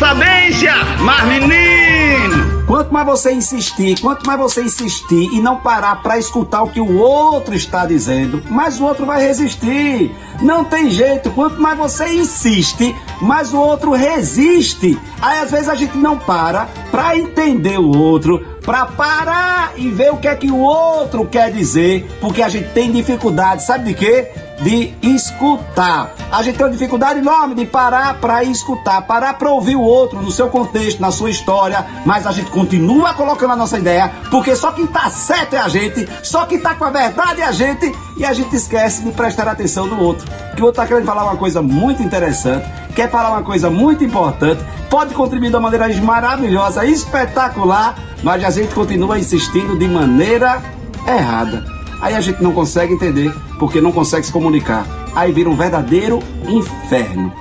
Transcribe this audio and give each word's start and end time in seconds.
sabência, 0.00 0.72
mas 1.00 1.24
menino! 1.26 2.64
Quanto 2.66 2.90
mais 2.90 3.04
você 3.04 3.32
insistir, 3.32 4.00
quanto 4.00 4.26
mais 4.26 4.38
você 4.38 4.62
insistir 4.62 5.28
e 5.30 5.42
não 5.42 5.56
parar 5.56 5.96
para 6.02 6.18
escutar 6.18 6.62
o 6.62 6.70
que 6.70 6.80
o 6.80 6.96
outro 6.98 7.54
está 7.54 7.84
dizendo, 7.84 8.42
mais 8.48 8.80
o 8.80 8.84
outro 8.84 9.04
vai 9.04 9.20
resistir. 9.20 10.10
Não 10.40 10.64
tem 10.64 10.88
jeito, 10.88 11.30
quanto 11.32 11.60
mais 11.60 11.76
você 11.76 12.14
insiste, 12.14 12.96
mais 13.20 13.52
o 13.52 13.58
outro 13.58 13.92
resiste. 13.92 14.98
Aí 15.20 15.40
às 15.40 15.50
vezes 15.50 15.68
a 15.68 15.74
gente 15.74 15.98
não 15.98 16.16
para 16.16 16.66
para 16.90 17.18
entender 17.18 17.78
o 17.78 17.94
outro, 17.94 18.38
para 18.64 18.86
parar 18.86 19.74
e 19.76 19.90
ver 19.90 20.12
o 20.12 20.16
que 20.16 20.28
é 20.28 20.34
que 20.34 20.50
o 20.50 20.60
outro 20.60 21.26
quer 21.26 21.52
dizer, 21.52 22.08
porque 22.22 22.42
a 22.42 22.48
gente 22.48 22.70
tem 22.70 22.90
dificuldade, 22.90 23.64
sabe 23.64 23.92
de 23.92 23.94
quê? 23.94 24.30
De 24.62 24.94
escutar. 25.02 26.14
A 26.30 26.42
gente 26.42 26.56
tem 26.56 26.66
uma 26.66 26.72
dificuldade 26.72 27.18
enorme 27.18 27.54
de 27.54 27.64
parar 27.64 28.14
para 28.20 28.44
escutar, 28.44 29.00
parar 29.02 29.34
para 29.34 29.50
ouvir 29.50 29.74
o 29.74 29.80
outro 29.80 30.20
no 30.20 30.30
seu 30.30 30.48
contexto, 30.48 31.00
na 31.00 31.10
sua 31.10 31.30
história, 31.30 31.84
mas 32.04 32.26
a 32.26 32.32
gente 32.32 32.50
continua 32.50 33.14
colocando 33.14 33.54
a 33.54 33.56
nossa 33.56 33.78
ideia, 33.78 34.12
porque 34.30 34.54
só 34.54 34.70
quem 34.72 34.86
tá 34.86 35.08
certo 35.08 35.54
é 35.54 35.58
a 35.58 35.68
gente, 35.68 36.06
só 36.22 36.44
quem 36.44 36.60
tá 36.60 36.74
com 36.74 36.84
a 36.84 36.90
verdade 36.90 37.40
é 37.40 37.44
a 37.44 37.52
gente, 37.52 37.92
e 38.16 38.24
a 38.24 38.32
gente 38.32 38.54
esquece 38.54 39.02
de 39.02 39.10
prestar 39.12 39.48
atenção 39.48 39.86
no 39.86 39.98
outro. 39.98 40.30
Que 40.54 40.62
o 40.62 40.66
outro 40.66 40.82
tá 40.82 40.86
querendo 40.86 41.06
falar 41.06 41.24
uma 41.24 41.36
coisa 41.36 41.62
muito 41.62 42.02
interessante, 42.02 42.68
quer 42.94 43.10
falar 43.10 43.30
uma 43.30 43.42
coisa 43.42 43.70
muito 43.70 44.04
importante, 44.04 44.62
pode 44.90 45.14
contribuir 45.14 45.48
de 45.48 45.56
uma 45.56 45.70
maneira 45.70 45.88
maravilhosa, 46.02 46.84
espetacular, 46.84 47.96
mas 48.22 48.44
a 48.44 48.50
gente 48.50 48.74
continua 48.74 49.18
insistindo 49.18 49.78
de 49.78 49.88
maneira 49.88 50.62
errada. 51.08 51.79
Aí 52.00 52.14
a 52.14 52.20
gente 52.20 52.42
não 52.42 52.52
consegue 52.52 52.94
entender, 52.94 53.32
porque 53.58 53.80
não 53.80 53.92
consegue 53.92 54.24
se 54.24 54.32
comunicar. 54.32 54.86
Aí 55.14 55.32
vira 55.32 55.50
um 55.50 55.56
verdadeiro 55.56 56.20
inferno. 56.48 57.32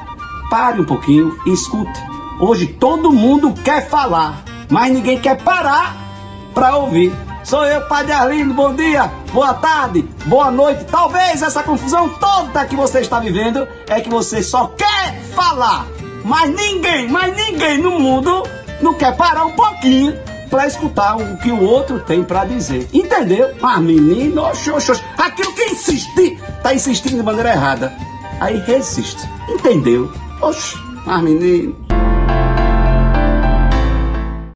Pare 0.49 0.82
um 0.82 0.85
pouquinho 0.85 1.38
e 1.46 1.54
escute. 1.54 1.99
Hoje 2.40 2.68
todo 2.68 3.12
mundo 3.12 3.54
quer 3.63 3.87
falar, 3.90 4.43
mas 4.70 4.91
ninguém 4.91 5.20
quer 5.20 5.41
parar 5.41 5.96
para 6.54 6.76
ouvir. 6.76 7.13
Sou 7.43 7.65
eu, 7.65 7.82
Padre 7.87 8.12
Arlindo, 8.12 8.54
bom 8.54 8.76
dia, 8.76 9.10
boa 9.34 9.54
tarde, 9.54 10.07
boa 10.26 10.52
noite. 10.52 10.85
Talvez 10.85 11.41
essa 11.41 11.63
confusão 11.63 12.10
toda 12.10 12.65
que 12.65 12.76
você 12.76 12.99
está 12.99 13.20
vivendo 13.20 13.68
é 13.87 14.02
que 14.02 14.10
você 14.10 14.43
só 14.43 14.68
quer 14.77 15.21
falar, 15.34 15.87
mas 16.24 16.54
ninguém, 16.54 17.07
mas 17.07 17.35
ninguém 17.35 17.77
no 17.77 17.99
mundo 17.99 18.43
não 18.82 18.93
quer 18.93 19.15
parar 19.15 19.46
um 19.46 19.54
pouquinho 19.54 20.18
para 20.50 20.68
escutar 20.68 21.18
o 21.18 21.38
que 21.38 21.52
o 21.52 21.62
outro 21.62 22.00
tem 22.00 22.24
para 22.24 22.46
dizer. 22.46 22.88
Entendeu? 22.94 23.54
Ah, 23.62 23.80
menino, 23.80 24.42
oxe, 24.42 24.72
oxe, 24.72 24.92
aquilo 25.18 25.54
que 25.54 25.64
insistir, 25.66 26.40
tá 26.62 26.74
insistindo 26.74 27.18
de 27.18 27.24
maneira 27.24 27.52
errada. 27.52 27.94
Aí 28.40 28.58
resiste. 28.60 29.22
Entendeu? 29.50 30.12
Oxe, 30.42 30.76
ah, 31.05 31.22
menino. 31.22 31.88